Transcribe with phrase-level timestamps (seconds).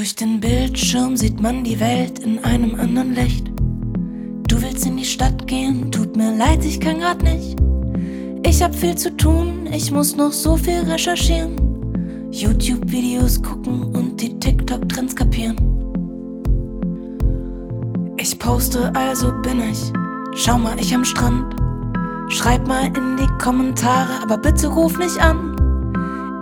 [0.00, 3.46] Durch den Bildschirm sieht man die Welt in einem anderen Licht.
[4.48, 7.58] Du willst in die Stadt gehen, tut mir leid, ich kann grad nicht.
[8.42, 11.54] Ich hab viel zu tun, ich muss noch so viel recherchieren.
[12.32, 15.56] YouTube-Videos gucken und die TikTok-Trends kapieren.
[18.16, 19.92] Ich poste, also bin ich.
[20.34, 21.54] Schau mal, ich am Strand.
[22.30, 25.49] Schreib mal in die Kommentare, aber bitte ruf nicht an.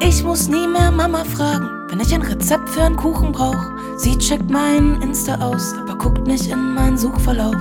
[0.01, 3.61] Ich muss nie mehr Mama fragen, wenn ich ein Rezept für einen Kuchen brauch.
[3.97, 7.57] Sie checkt meinen Insta aus, aber guckt nicht in meinen Suchverlauf.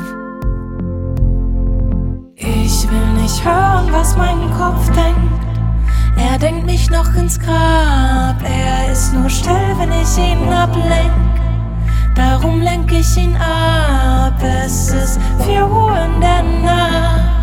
[2.35, 5.37] Ich will nicht hören, was mein Kopf denkt.
[6.17, 8.35] Er denkt mich noch ins Grab.
[8.43, 11.11] Er ist nur still, wenn ich ihn ablenk.
[12.15, 14.41] Darum lenk ich ihn ab.
[14.41, 17.37] Es ist vier Uhr in der Nacht.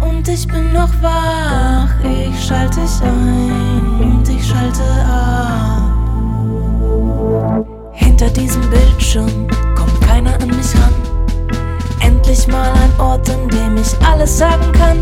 [0.00, 1.88] Und ich bin noch wach.
[2.04, 3.57] Ich schalte dich ein
[8.18, 9.46] Hinter diesem Bildschirm
[9.76, 10.92] kommt keiner an mich ran.
[12.00, 14.98] Endlich mal ein Ort, an dem ich alles sagen kann.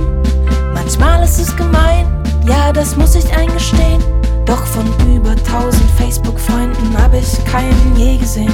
[0.74, 4.04] Manchmal ist es gemein, ja, das muss ich eingestehen.
[4.44, 8.52] Doch von über tausend Facebook-Freunden hab ich keinen je gesehen.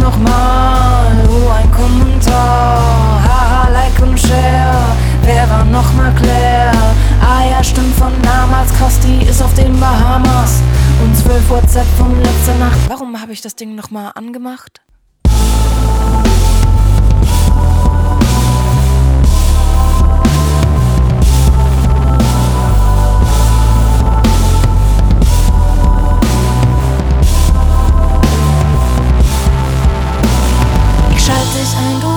[0.00, 1.28] Nochmal?
[1.28, 3.22] Oh, ein Kommentar.
[3.22, 4.96] Haha, like und share.
[5.22, 6.72] Wer war nochmal Claire?
[7.20, 8.70] Ah ja, stimmt von damals.
[9.04, 10.60] Die ist auf den Bahamas.
[11.02, 12.78] Und 12 WhatsApp von letzter Nacht.
[12.88, 14.80] Warum habe ich das Ding nochmal angemacht?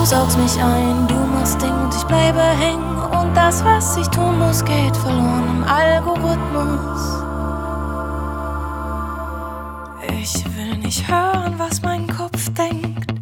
[0.04, 2.98] Du saugst mich ein, du machst Ding und ich bleibe hängen.
[3.18, 7.22] Und das, was ich tun muss, geht verloren im Algorithmus.
[10.20, 13.14] Ich will nicht hören, was mein Kopf denkt.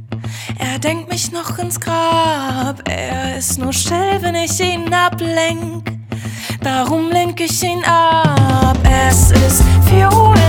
[0.59, 2.82] Er denkt mich noch ins Grab.
[2.88, 5.88] Er ist nur still, wenn ich ihn ablenk.
[6.62, 8.76] Darum lenk ich ihn ab.
[9.09, 10.41] Es ist 4 Uhr